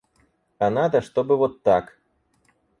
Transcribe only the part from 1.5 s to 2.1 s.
так...